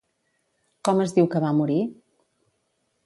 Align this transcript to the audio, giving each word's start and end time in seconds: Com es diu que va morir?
Com 0.89 1.03
es 1.05 1.13
diu 1.17 1.29
que 1.35 1.43
va 1.45 1.53
morir? 1.59 1.79